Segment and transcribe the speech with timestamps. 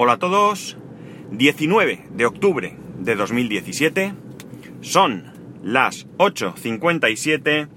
[0.00, 0.76] Hola a todos.
[1.32, 4.14] 19 de octubre de 2017.
[4.80, 7.68] Son las 8.57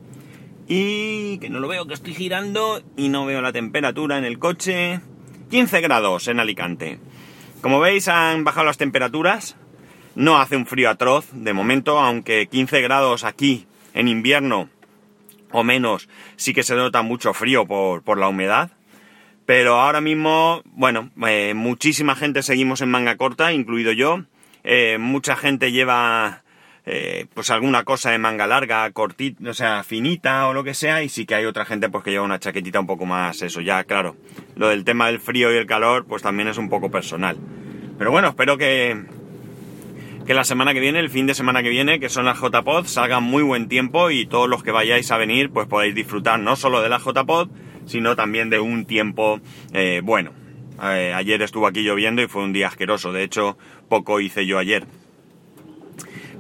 [0.68, 4.38] y que no lo veo, que estoy girando y no veo la temperatura en el
[4.38, 5.02] coche.
[5.50, 7.00] 15 grados en Alicante.
[7.60, 9.58] Como veis han bajado las temperaturas.
[10.14, 13.66] No hace un frío atroz de momento, aunque 15 grados aquí
[13.96, 14.70] en invierno
[15.52, 18.70] o menos sí que se nota mucho frío por, por la humedad.
[19.46, 24.24] Pero ahora mismo, bueno, eh, muchísima gente seguimos en manga corta, incluido yo.
[24.64, 26.44] Eh, mucha gente lleva
[26.86, 31.04] eh, pues alguna cosa de manga larga, cortita, o sea, finita o lo que sea,
[31.04, 33.62] y sí que hay otra gente pues que lleva una chaquetita un poco más, eso
[33.62, 34.16] ya, claro.
[34.56, 37.38] Lo del tema del frío y el calor, pues también es un poco personal.
[37.98, 39.06] Pero bueno, espero que,
[40.26, 42.86] que la semana que viene, el fin de semana que viene, que son las JPod,
[42.86, 46.56] salga muy buen tiempo y todos los que vayáis a venir, pues podéis disfrutar no
[46.56, 47.50] solo de la JPod,
[47.86, 49.40] sino también de un tiempo
[49.74, 50.32] eh, bueno.
[50.82, 53.12] Eh, ayer estuvo aquí lloviendo y fue un día asqueroso.
[53.12, 53.58] De hecho,
[53.88, 54.86] poco hice yo ayer.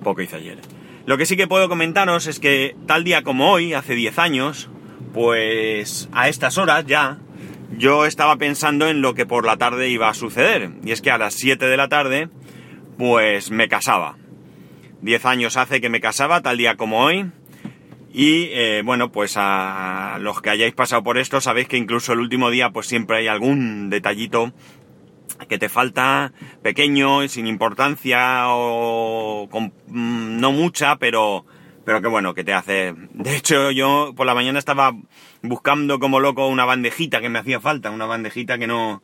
[0.03, 0.59] Poco hice ayer.
[1.05, 4.69] Lo que sí que puedo comentaros es que tal día como hoy, hace 10 años,
[5.13, 7.19] pues a estas horas ya,
[7.77, 10.71] yo estaba pensando en lo que por la tarde iba a suceder.
[10.83, 12.29] Y es que a las 7 de la tarde,
[12.97, 14.17] pues me casaba.
[15.01, 17.31] 10 años hace que me casaba, tal día como hoy.
[18.13, 22.19] Y eh, bueno, pues a los que hayáis pasado por esto sabéis que incluso el
[22.19, 24.51] último día pues siempre hay algún detallito
[25.47, 31.45] que te falta pequeño, sin importancia o con, mm, no mucha, pero
[31.83, 32.93] pero que bueno, que te hace...
[33.13, 34.93] De hecho yo por la mañana estaba
[35.41, 39.01] buscando como loco una bandejita que me hacía falta, una bandejita que no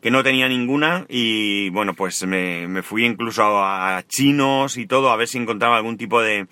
[0.00, 5.10] que no tenía ninguna y bueno, pues me, me fui incluso a chinos y todo
[5.10, 6.46] a ver si encontraba algún tipo de,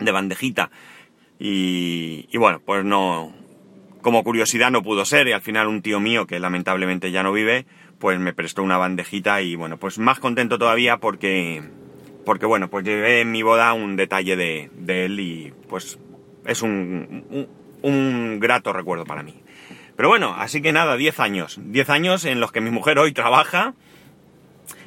[0.00, 0.70] de bandejita.
[1.38, 3.32] Y, bueno, pues no,
[4.00, 7.32] como curiosidad no pudo ser y al final un tío mío que lamentablemente ya no
[7.32, 7.66] vive,
[7.98, 11.62] pues me prestó una bandejita y bueno, pues más contento todavía porque,
[12.24, 14.70] porque bueno, pues llevé en mi boda un detalle de,
[15.04, 15.98] él y pues
[16.46, 17.48] es un,
[17.82, 19.34] un, grato recuerdo para mí.
[19.96, 21.58] Pero bueno, así que nada, 10 años.
[21.62, 23.74] 10 años en los que mi mujer hoy trabaja,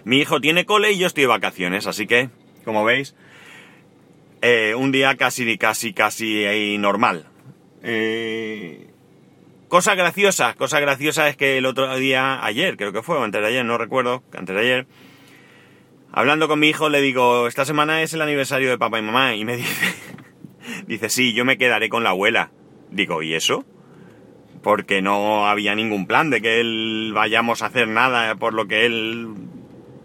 [0.03, 2.29] mi hijo tiene cole y yo estoy de vacaciones, así que,
[2.63, 3.15] como veis,
[4.41, 7.27] eh, un día casi, casi, casi normal.
[7.83, 8.87] Eh,
[9.67, 13.41] cosa graciosa, cosa graciosa es que el otro día, ayer creo que fue, o antes
[13.41, 14.87] de ayer, no recuerdo, antes de ayer,
[16.11, 19.35] hablando con mi hijo le digo, esta semana es el aniversario de papá y mamá,
[19.35, 19.95] y me dice,
[20.87, 22.51] dice, sí, yo me quedaré con la abuela.
[22.91, 23.65] Digo, ¿y eso?
[24.63, 28.85] Porque no había ningún plan de que él vayamos a hacer nada por lo que
[28.85, 29.35] él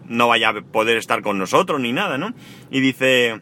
[0.07, 2.33] no vaya a poder estar con nosotros ni nada, ¿no?
[2.69, 3.39] Y dice,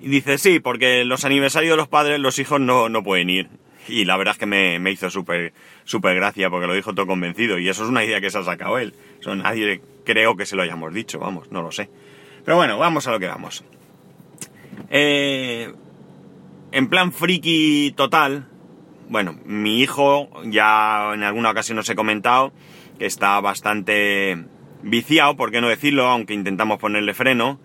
[0.00, 3.48] y dice, sí, porque los aniversarios de los padres los hijos no, no pueden ir.
[3.86, 5.52] Y la verdad es que me, me hizo súper
[5.84, 7.58] gracia porque lo dijo todo convencido.
[7.58, 8.94] Y eso es una idea que se ha sacado él.
[9.26, 11.90] Nadie creo que se lo hayamos dicho, vamos, no lo sé.
[12.44, 13.64] Pero bueno, vamos a lo que vamos.
[14.88, 15.72] Eh,
[16.72, 18.48] en plan friki total,
[19.08, 22.52] bueno, mi hijo, ya en alguna ocasión os he comentado,
[22.98, 24.46] que está bastante
[24.82, 27.60] viciado, por qué no decirlo, aunque intentamos ponerle freno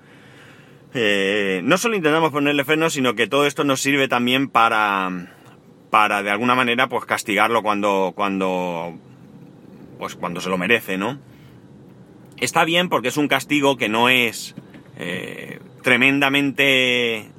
[0.97, 5.09] eh, no solo intentamos ponerle freno, sino que todo esto nos sirve también para,
[5.89, 8.97] para de alguna manera, pues castigarlo cuando, cuando,
[9.99, 11.19] pues cuando se lo merece, ¿no?
[12.37, 14.55] Está bien porque es un castigo que no es
[14.97, 17.29] eh, tremendamente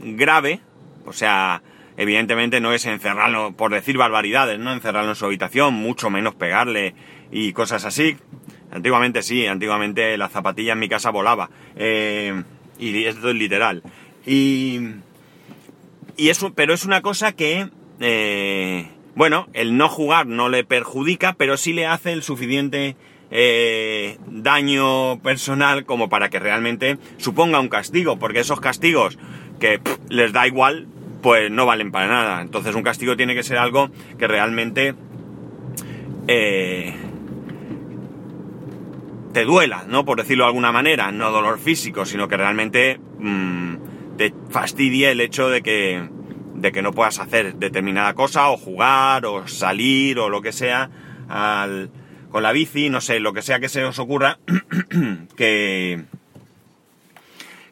[0.00, 0.60] grave,
[1.04, 1.62] o sea,
[1.98, 4.72] evidentemente no es encerrarlo, por decir barbaridades, ¿no?
[4.72, 6.94] Encerrarlo en su habitación, mucho menos pegarle
[7.30, 8.16] y cosas así.
[8.70, 11.50] Antiguamente sí, antiguamente la zapatilla en mi casa volaba.
[11.76, 12.42] Eh,
[12.78, 13.82] y esto es literal.
[14.26, 14.80] Y,
[16.16, 17.68] y eso, pero es una cosa que,
[18.00, 22.96] eh, bueno, el no jugar no le perjudica, pero sí le hace el suficiente
[23.30, 29.18] eh, daño personal como para que realmente suponga un castigo, porque esos castigos
[29.60, 30.86] que les da igual,
[31.22, 32.42] pues no valen para nada.
[32.42, 34.94] Entonces un castigo tiene que ser algo que realmente
[36.28, 36.94] eh,
[39.36, 40.06] te duela, ¿no?
[40.06, 45.20] Por decirlo de alguna manera, no dolor físico, sino que realmente mm, te fastidie el
[45.20, 46.08] hecho de que,
[46.54, 50.88] de que no puedas hacer determinada cosa, o jugar, o salir, o lo que sea,
[52.30, 54.38] con la bici, no sé, lo que sea que se os ocurra,
[55.36, 56.02] que,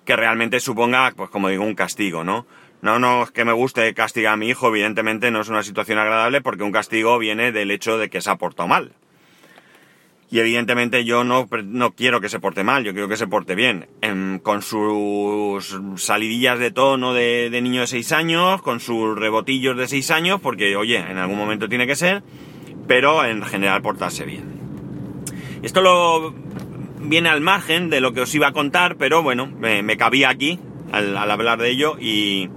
[0.04, 2.46] que realmente suponga, pues como digo, un castigo, ¿no?
[2.82, 5.98] No, no es que me guste castigar a mi hijo, evidentemente no es una situación
[5.98, 8.92] agradable porque un castigo viene del hecho de que se ha portado mal.
[10.30, 13.54] Y evidentemente yo no, no quiero que se porte mal, yo quiero que se porte
[13.54, 13.86] bien.
[14.42, 19.86] con sus salidillas de tono de, de, niño de 6 años, con sus rebotillos de
[19.86, 22.22] 6 años, porque oye, en algún momento tiene que ser,
[22.88, 24.54] pero en general portarse bien.
[25.62, 26.34] Esto lo
[27.00, 30.58] viene al margen de lo que os iba a contar, pero bueno, me, cabía aquí
[30.92, 32.50] al, hablar de ello y,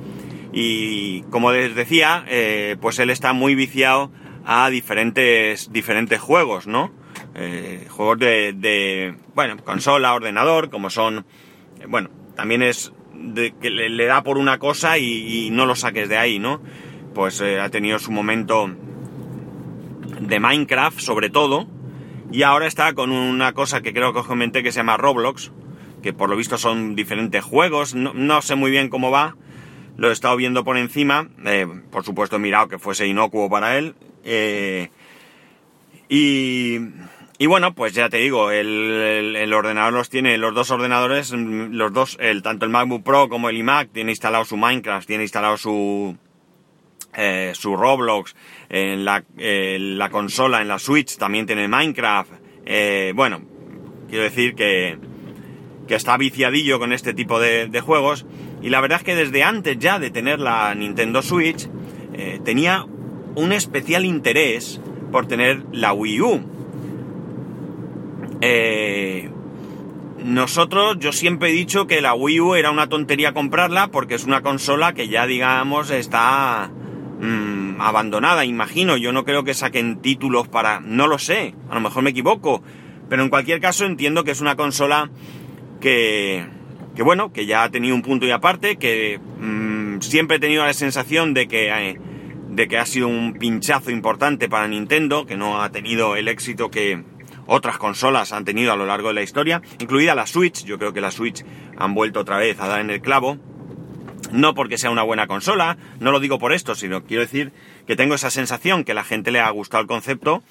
[0.51, 4.11] y como les decía, eh, pues él está muy viciado
[4.45, 6.91] a diferentes, diferentes juegos, ¿no?
[7.39, 11.23] Eh, juegos de, bueno, consola, ordenador, como son,
[11.87, 16.17] bueno, también es de que le, da por una cosa y, no lo saques de
[16.17, 16.61] ahí, ¿no?
[17.13, 18.69] Pues eh, ha tenido su momento
[20.19, 21.67] de Minecraft, sobre todo,
[22.31, 25.51] y ahora está con una cosa que creo que os comenté que se llama Roblox,
[26.01, 29.35] que por lo visto son diferentes juegos, no, sé muy bien cómo va,
[29.95, 33.77] lo he estado viendo por encima, eh, por supuesto he mirado que fuese inocuo para
[33.77, 34.89] él, eh,
[36.09, 36.79] y,
[37.37, 42.17] y, bueno, pues ya te digo, el, ordenador los tiene, los dos ordenadores, los dos,
[42.19, 46.17] el, tanto el MacBook Pro como el iMac, tiene instalado su Minecraft, tiene instalado su,
[47.15, 48.35] eh, su Roblox,
[48.69, 52.31] en la, la, consola, en la Switch también tiene Minecraft.
[52.65, 53.41] Eh, bueno,
[54.09, 54.97] quiero decir que,
[55.87, 58.25] que, está viciadillo con este tipo de, juegos.
[58.61, 61.69] Y la verdad es que desde antes ya de tener la Nintendo Switch,
[62.13, 62.85] eh, tenía
[63.35, 64.81] un especial interés
[65.11, 66.56] por tener la Wii U.
[70.23, 74.25] nosotros, yo siempre he dicho que la Wii U era una tontería comprarla porque es
[74.25, 76.71] una consola que ya digamos está
[77.19, 78.97] Mm, abandonada, imagino.
[78.97, 80.79] Yo no creo que saquen títulos para...
[80.79, 82.61] No lo sé, a lo mejor me equivoco.
[83.09, 85.09] Pero en cualquier caso entiendo que es una consola
[85.81, 86.45] que...
[86.95, 90.65] Que bueno, que ya ha tenido un punto y aparte, que mm, siempre he tenido
[90.65, 91.99] la sensación de que, eh,
[92.49, 96.71] de que ha sido un pinchazo importante para Nintendo, que no ha tenido el éxito
[96.71, 97.03] que
[97.47, 100.63] otras consolas han tenido a lo largo de la historia, incluida la Switch.
[100.65, 101.43] Yo creo que la Switch
[101.77, 103.37] han vuelto otra vez a dar en el clavo.
[104.31, 107.53] No porque sea una buena consola, no lo digo por esto, sino quiero decir
[107.85, 110.43] que tengo esa sensación que la gente le ha gustado el concepto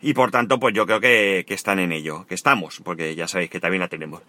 [0.00, 3.50] y por tanto pues yo creo que, están en ello, que estamos, porque ya sabéis
[3.50, 4.22] que también la tenemos.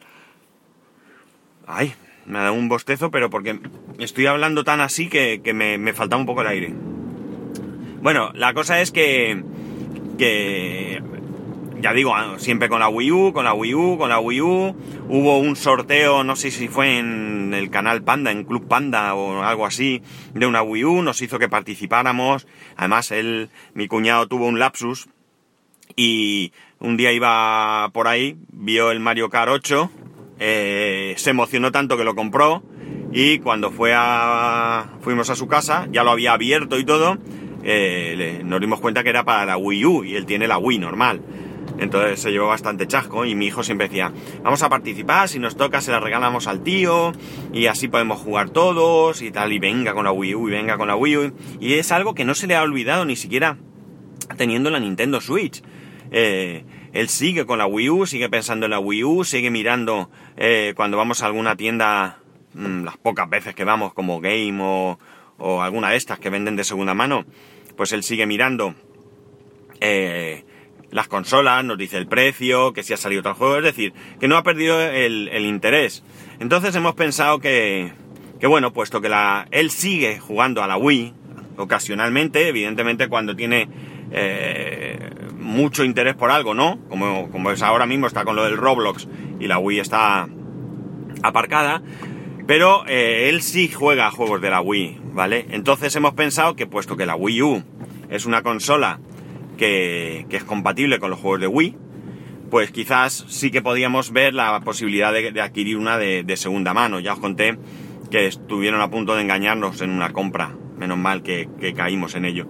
[1.68, 1.94] Ay,
[2.26, 3.60] me ha dado un bostezo, pero porque
[4.00, 6.74] estoy hablando tan así que, me, me faltaba un poco el aire.
[8.02, 9.44] Bueno, la cosa es que,
[10.18, 11.04] que
[11.82, 14.42] ya digo, ah, siempre con la Wii U, con la Wii U, con la Wii
[14.42, 14.76] U.
[15.08, 19.42] Hubo un sorteo, no sé si fue en el canal Panda, en Club Panda o
[19.44, 20.02] algo así,
[20.34, 22.48] de una Wii U, nos hizo que participáramos.
[22.76, 25.10] Además, él, mi cuñado tuvo un lapsus
[25.96, 29.92] y un día iba por ahí, vio el Mario Kart 8,
[30.40, 32.64] eh, se emocionó tanto que lo compró
[33.12, 37.18] y cuando fue a, fuimos a su casa, ya lo había abierto y todo,
[37.64, 40.80] eh, nos dimos cuenta que era para la Wii U y él tiene la Wii
[40.80, 41.22] normal.
[41.78, 44.12] Entonces se llevó bastante chasco y mi hijo siempre decía,
[44.44, 47.12] vamos a participar, si nos toca se la regalamos al tío
[47.54, 50.78] y así podemos jugar todos y tal, y venga con la Wii U y venga
[50.78, 51.34] con la Wii U.
[51.60, 53.58] Y es algo que no se le ha olvidado ni siquiera
[54.38, 55.62] teniendo la Nintendo Switch.
[56.12, 56.64] Eh,
[56.94, 60.74] él sigue con la Wii U, sigue pensando en la Wii U, sigue mirando eh,
[60.76, 62.20] cuando vamos a alguna tienda,
[62.54, 64.98] mm, las pocas veces que vamos como Game o,
[65.62, 67.26] alguna de estas que venden de segunda mano,
[67.78, 68.76] pues él sigue mirando
[69.80, 70.44] eh,
[70.92, 74.28] las consolas, nos dice el precio, que si ha salido otro juego, es decir, que
[74.28, 76.04] no ha perdido el, interés.
[76.40, 77.92] Entonces hemos pensado que,
[78.40, 81.14] que, bueno, puesto que la, él sigue jugando a la Wii,
[81.58, 83.68] ocasionalmente, evidentemente cuando tiene
[84.12, 86.80] eh, mucho interés por algo, ¿no?
[86.88, 89.08] Como, como es ahora mismo, está con lo del Roblox
[89.40, 90.28] y la Wii está
[91.22, 91.82] aparcada,
[92.48, 95.46] pero eh, él sí juega a juegos de la Wii, ¿vale?
[95.50, 97.64] Entonces hemos pensado que puesto que la Wii U
[98.10, 99.00] es una consola
[99.60, 101.76] que, es compatible con los juegos de Wii,
[102.50, 107.00] pues quizás sí que podíamos ver la posibilidad de, adquirir una de, segunda mano.
[107.00, 107.60] Ya os conté
[108.10, 110.56] que estuvieron a punto de engañarnos en una compra.
[110.80, 112.48] Menos mal que, caímos en ello.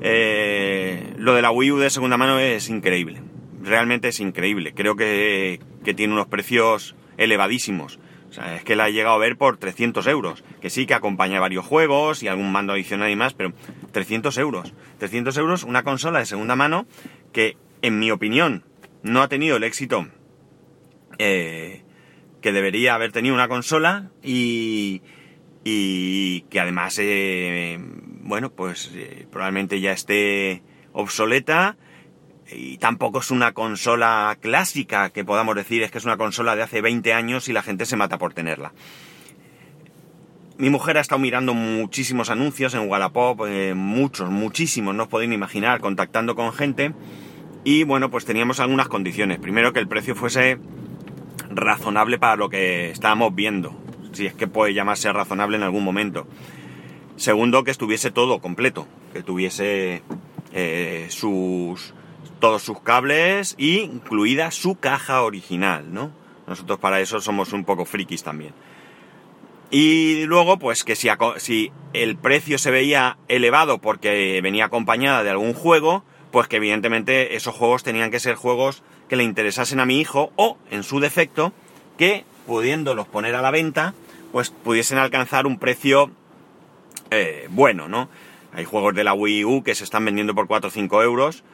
[0.00, 3.20] Eh, lo de la Wii U de segunda mano es increíble.
[3.62, 4.74] Realmente es increíble.
[4.74, 7.98] Creo que, que tiene unos precios elevadísimos.
[8.32, 10.42] O sea, es que la he llegado a ver por 300 euros.
[10.62, 13.52] Que sí que acompaña varios juegos y algún mando adicional y más, pero
[13.92, 14.72] 300 euros.
[14.96, 16.86] 300 euros una consola de segunda mano
[17.34, 18.64] que, en mi opinión,
[19.02, 20.08] no ha tenido el éxito
[21.18, 21.82] eh,
[22.40, 25.02] que debería haber tenido una consola y,
[25.62, 27.78] y que además, eh,
[28.22, 30.62] bueno, pues eh, probablemente ya esté
[30.94, 31.76] obsoleta
[32.54, 36.62] y tampoco es una consola clásica que podamos decir es que es una consola de
[36.62, 38.72] hace 20 años y la gente se mata por tenerla.
[40.58, 45.32] Mi mujer ha estado mirando muchísimos anuncios en Wallapop, eh, muchos, muchísimos, no os podéis
[45.32, 46.92] imaginar, contactando con gente
[47.64, 49.38] y bueno, pues teníamos algunas condiciones.
[49.38, 50.58] Primero que el precio fuese
[51.50, 53.74] razonable para lo que estábamos viendo,
[54.12, 56.26] si es que puede llamarse razonable en algún momento.
[57.16, 60.02] Segundo, que estuviese todo completo, que tuviese
[60.52, 61.94] eh, sus
[62.42, 66.10] todos sus cables y incluida su caja original, ¿no?
[66.48, 68.52] Nosotros para eso somos un poco frikis también.
[69.70, 71.08] Y luego, pues que si,
[71.92, 77.54] el precio se veía elevado porque venía acompañada de algún juego, pues que evidentemente esos
[77.54, 81.52] juegos tenían que ser juegos que le interesasen a mi hijo o, en su defecto,
[81.96, 83.94] que pudiéndolos poner a la venta,
[84.32, 86.10] pues pudiesen alcanzar un precio
[87.12, 88.08] eh, bueno, ¿no?
[88.52, 91.44] Hay juegos de la Wii U que se están vendiendo por 4 o 5 euros.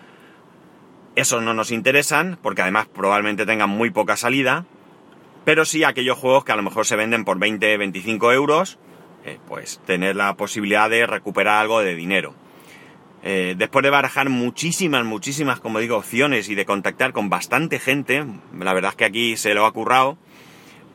[1.19, 4.67] Esos no nos interesan, porque además probablemente tengan muy poca salida.
[5.45, 8.79] Pero sí aquellos juegos que a lo mejor se venden por 20, 25 euros,
[9.25, 12.37] eh, pues tener la posibilidad de recuperar algo de dinero.
[13.25, 18.25] Eh, después de barajar muchísimas, muchísimas, como digo, opciones y de contactar con bastante gente,
[18.57, 20.19] la verdad es que aquí se lo ha currado,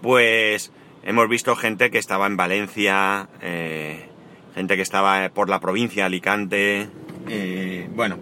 [0.01, 0.72] pues
[1.03, 4.08] hemos visto gente que estaba en Valencia, eh,
[4.56, 6.88] gente que estaba por la provincia, Alicante,
[7.27, 8.20] eh, bueno,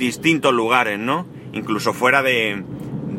[0.00, 1.26] distintos lugares, ¿no?
[1.52, 2.64] Incluso fuera de,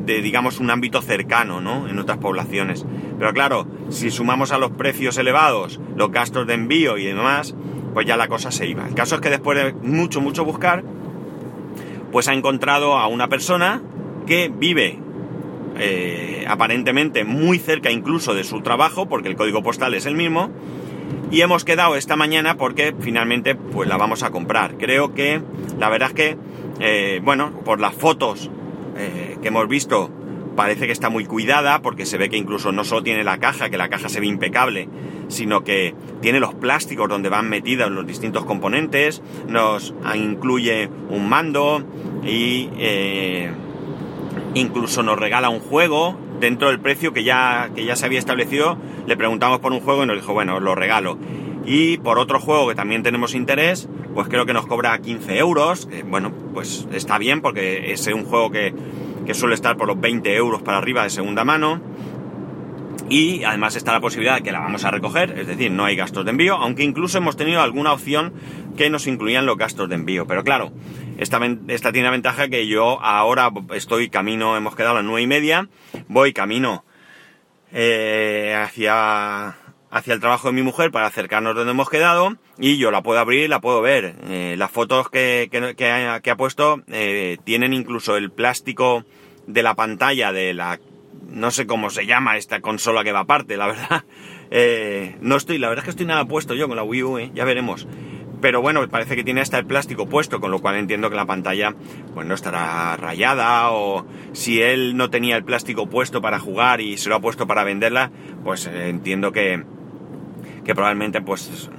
[0.05, 1.87] digamos, un ámbito cercano, ¿no?
[1.87, 2.85] En otras poblaciones.
[3.17, 7.55] Pero claro, si sumamos a los precios elevados, los gastos de envío y demás,
[7.93, 8.85] pues ya la cosa se iba.
[8.85, 10.83] El caso es que después de mucho, mucho buscar,
[12.11, 13.81] pues ha encontrado a una persona
[14.25, 14.99] que vive
[15.77, 20.49] eh, aparentemente muy cerca incluso de su trabajo, porque el código postal es el mismo,
[21.31, 24.77] y hemos quedado esta mañana porque finalmente pues la vamos a comprar.
[24.77, 25.41] Creo que
[25.79, 26.37] la verdad es que,
[26.81, 28.49] eh, bueno, por las fotos
[28.97, 30.09] eh, que hemos visto,
[30.55, 33.69] parece que está muy cuidada porque se ve que incluso no solo tiene la caja,
[33.69, 34.89] que la caja se ve impecable,
[35.27, 41.83] sino que tiene los plásticos donde van metidos los distintos componentes, nos incluye un mando
[42.23, 43.51] y eh,
[44.55, 48.77] incluso nos regala un juego dentro del precio que ya, que ya se había establecido.
[49.05, 51.17] Le preguntamos por un juego y nos dijo, bueno, os lo regalo.
[51.65, 55.87] Y por otro juego que también tenemos interés, pues creo que nos cobra 15 euros.
[56.05, 58.73] bueno, pues está bien porque es un juego que
[59.25, 61.81] que suele estar por los 20 euros para arriba de segunda mano.
[63.09, 65.97] Y además está la posibilidad de que la vamos a recoger, es decir, no hay
[65.97, 68.33] gastos de envío, aunque incluso hemos tenido alguna opción
[68.77, 70.25] que nos incluían los gastos de envío.
[70.27, 70.71] Pero claro,
[71.17, 75.21] esta, esta tiene la ventaja que yo ahora estoy camino, hemos quedado a las 9
[75.21, 75.67] y media,
[76.07, 76.85] voy camino
[77.73, 79.57] eh, hacia
[79.91, 83.19] hacia el trabajo de mi mujer para acercarnos donde hemos quedado y yo la puedo
[83.19, 84.15] abrir, la puedo ver.
[84.29, 89.05] Eh, las fotos que, que, ha, puesto eh, tienen incluso el plástico
[89.47, 90.79] de la pantalla de la...
[91.29, 94.05] no sé cómo se llama esta consola que va aparte, la verdad.
[94.53, 97.19] Eh, no estoy, la verdad es que estoy nada puesto yo con la Wii U,
[97.33, 97.87] ya veremos.
[98.41, 101.25] Pero bueno, parece que tiene hasta el plástico puesto, con lo cual entiendo que la
[101.25, 101.73] pantalla
[102.13, 106.97] pues no estará rayada o si él no tenía el plástico puesto para jugar y
[106.97, 108.11] se lo ha puesto para venderla,
[108.43, 109.63] pues entiendo que,
[110.63, 111.69] que probablemente pues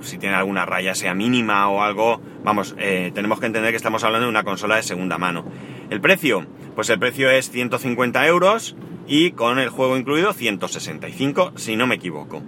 [0.00, 4.04] si tiene alguna raya sea mínima o algo, vamos, eh, tenemos que entender que estamos
[4.04, 5.44] hablando de una consola de segunda mano.
[5.90, 8.76] El precio, pues el precio es 150 euros
[9.06, 12.42] y con el juego incluido 165, si no me equivoco.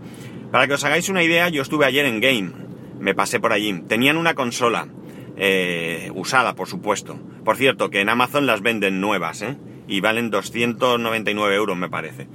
[0.50, 2.52] Para que os hagáis una idea, yo estuve ayer en Game,
[2.98, 4.88] me pasé por allí, tenían una consola
[5.36, 7.18] eh, usada, por supuesto.
[7.44, 9.56] Por cierto, que en Amazon las venden nuevas, ¿eh?
[9.86, 12.26] Y valen 299 euros, me parece.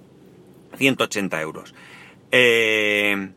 [0.77, 1.73] 180 euros.
[2.31, 3.31] Eh,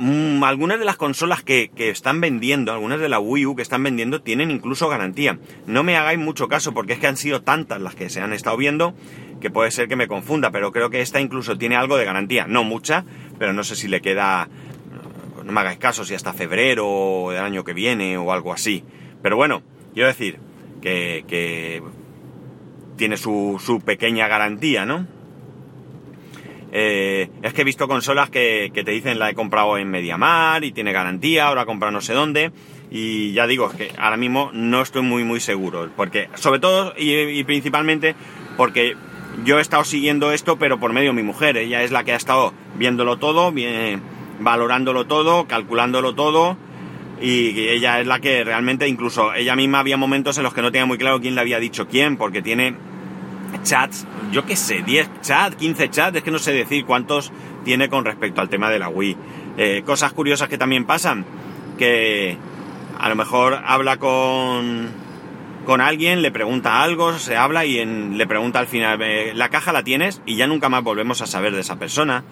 [0.00, 3.82] Mm, algunas de las consolas que, están vendiendo, algunas de la Wii U que están
[3.82, 5.40] vendiendo, tienen incluso garantía.
[5.66, 8.32] No me hagáis mucho caso porque es que han sido tantas las que se han
[8.32, 8.94] estado viendo
[9.40, 12.46] que puede ser que me confunda, pero creo que esta incluso tiene algo de garantía.
[12.46, 13.04] No mucha,
[13.40, 14.48] pero no sé si le queda...
[15.44, 18.84] No me hagáis caso si hasta febrero del año que viene o algo así.
[19.20, 19.62] Pero bueno,
[19.94, 20.38] quiero decir
[20.80, 21.82] que, que
[22.96, 25.06] tiene su, su pequeña garantía, ¿no?
[26.72, 30.72] Eh, es que he visto consolas que, te dicen la he comprado en Mediamar y
[30.72, 32.52] tiene garantía, ahora comprado no sé dónde.
[32.90, 35.90] Y ya digo, es que ahora mismo no estoy muy muy seguro.
[35.96, 38.14] Porque, sobre todo y, principalmente,
[38.56, 38.96] porque
[39.44, 41.56] yo he estado siguiendo esto, pero por medio de mi mujer.
[41.56, 44.02] Ella es la que ha estado viéndolo todo, bien,
[44.40, 46.56] valorándolo todo, calculándolo todo.
[47.20, 50.70] Y ella es la que realmente, incluso ella misma había momentos en los que no
[50.70, 52.76] tenía muy claro quién le había dicho quién, porque tiene
[53.62, 57.32] chats, yo qué sé, 10 chats, 15 chats, es que no sé decir cuántos
[57.64, 59.16] tiene con respecto al tema de la Wii.
[59.56, 61.24] Eh, cosas curiosas que también pasan,
[61.78, 62.36] que
[62.98, 64.88] a lo mejor habla con,
[65.66, 69.72] con alguien, le pregunta algo, se habla y le pregunta al final, eh, ¿la caja
[69.72, 70.22] la tienes?
[70.26, 72.24] Y ya nunca más volvemos a saber de esa persona.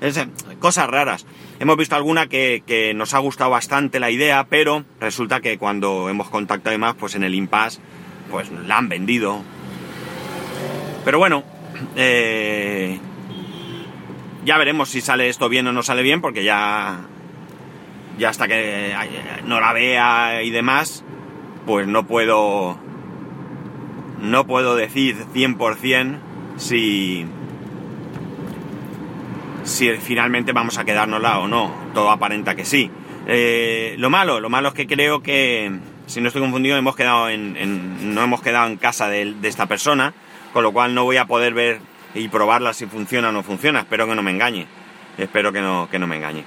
[0.00, 0.12] Eh,
[0.58, 1.26] cosas raras.
[1.60, 6.08] Hemos visto alguna que, que nos ha gustado bastante la idea, pero resulta que cuando
[6.08, 7.80] hemos contactado además, pues en el impasse,
[8.30, 9.42] pues la han vendido.
[11.04, 11.44] Pero bueno,
[11.96, 12.98] eh,
[14.44, 17.00] ya veremos si sale esto bien o no sale bien, porque ya,
[18.18, 18.94] ya hasta que
[19.44, 21.04] no la vea y demás,
[21.66, 22.78] pues no puedo,
[24.20, 26.18] no puedo decir 100%
[26.56, 27.26] si,
[29.64, 31.74] si finalmente vamos a quedárnosla o no.
[31.94, 32.90] Todo aparenta que sí.
[33.26, 35.70] Eh, lo malo, lo malo es que creo que,
[36.06, 39.66] si no estoy confundido, hemos quedado en, no hemos quedado en casa de, de, esta
[39.66, 40.12] persona,
[40.54, 41.80] con lo cual no voy a poder ver
[42.14, 43.80] y probarla si funciona o no funciona.
[43.80, 44.66] Espero que no me engañe.
[45.18, 46.44] Espero que no, que no me engañe.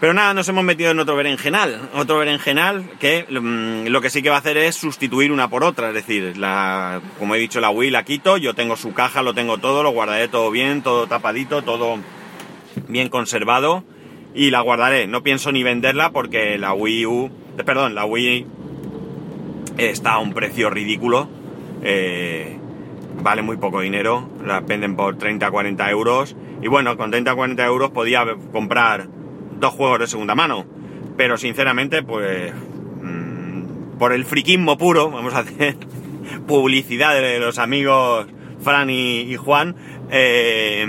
[0.00, 1.90] Pero nada, nos hemos metido en otro berenjenal.
[1.94, 5.64] Otro berenjenal que mm, lo que sí que va a hacer es sustituir una por
[5.64, 5.88] otra.
[5.88, 8.38] Es decir, la, como he dicho, la Wii la quito.
[8.38, 11.98] Yo tengo su caja, lo tengo todo, lo guardaré todo bien, todo tapadito, todo
[12.88, 13.84] bien conservado.
[14.34, 15.06] Y la guardaré.
[15.06, 18.46] No pienso ni venderla porque la Wii U, eh, perdón, la Wii
[19.76, 21.28] está a un precio ridículo.
[21.82, 22.59] Eh,
[23.22, 24.28] vale muy poco dinero.
[24.44, 26.36] La venden por 30-40 euros.
[26.62, 29.08] Y bueno, con 30-40 euros podía comprar
[29.58, 30.64] dos juegos de segunda mano.
[31.16, 32.52] Pero sinceramente, pues
[33.02, 35.76] mmm, por el friquismo puro, vamos a hacer
[36.46, 38.26] publicidad de los amigos
[38.62, 39.74] Fran y, y Juan,
[40.10, 40.86] eh,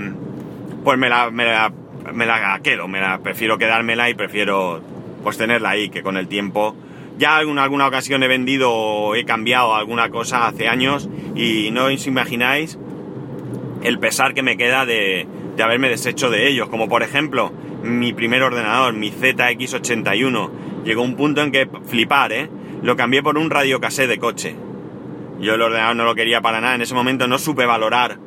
[0.83, 1.71] pues me la, me la,
[2.13, 4.81] me la quedo, me la prefiero quedármela y prefiero
[5.23, 6.75] pues tenerla ahí, que con el tiempo
[7.21, 11.85] ya en alguna ocasión he vendido o he cambiado alguna cosa hace años y no
[11.85, 12.79] os imagináis
[13.83, 18.11] el pesar que me queda de, de haberme deshecho de ellos, como por ejemplo mi
[18.11, 20.49] primer ordenador, mi ZX81.
[20.83, 22.49] Llegó un punto en que flipar, ¿eh?
[22.81, 24.55] Lo cambié por un radiocassette de coche.
[25.39, 28.17] Yo el ordenador no lo quería para nada, en ese momento no supe valorar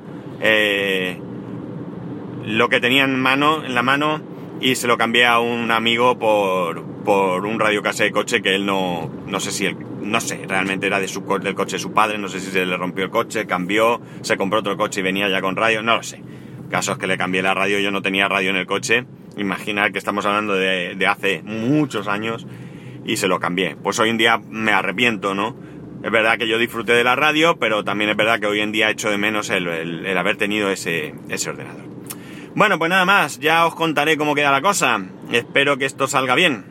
[0.41, 1.19] eh,
[2.47, 4.21] lo que tenía en, mano, en la mano
[4.61, 8.67] y se lo cambié a un amigo por, por un radiocassette de coche que él
[8.67, 11.93] no, no sé si él, no sé, realmente era de su, del coche de su
[11.93, 15.03] padre, no sé si se le rompió el coche, cambió, se compró otro coche y
[15.03, 16.23] venía ya con radio, no lo sé.
[16.71, 19.91] Caso es que le cambié la radio, yo no tenía radio en el coche Imaginar
[19.91, 22.47] que estamos hablando de, de, hace muchos años
[23.05, 23.77] y se lo cambié.
[23.77, 25.57] Pues hoy en día me arrepiento, ¿no?
[26.05, 28.71] Es verdad que yo disfruté de la radio, pero también es verdad que hoy en
[28.71, 31.94] día echo de menos el, el, el haber tenido ese, ese ordenador.
[32.55, 35.05] Bueno, pues nada más, ya os contaré cómo queda la cosa.
[35.33, 36.65] Espero que esto salga bien.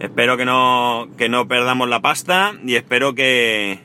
[0.00, 3.78] Espero que no, que no perdamos la pasta y espero que,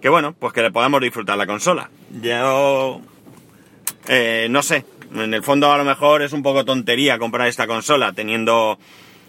[0.00, 1.90] que bueno, pues que le podamos disfrutar la consola.
[2.22, 3.02] Yo,
[4.08, 7.66] eh, no sé, en el fondo a lo mejor es un poco tontería comprar esta
[7.66, 8.78] consola teniendo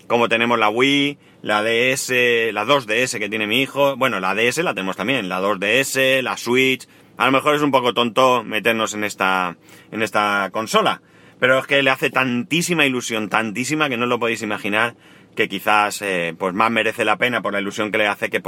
[0.08, 2.10] como tenemos la Wii, la DS,
[2.54, 6.38] la 2DS que tiene mi hijo, bueno, la DS la tenemos también, la 2DS, la
[6.38, 9.58] Switch, a lo mejor es un poco tonto meternos en esta,
[9.92, 11.02] en esta consola,
[11.40, 14.96] pero es que le hace tantísima ilusión, tantísima que no lo podéis imaginar,
[15.36, 18.40] que quizás eh, pues más merece la pena por la ilusión que le hace que
[18.40, 18.42] por